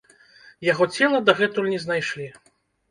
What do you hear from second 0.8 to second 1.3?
цела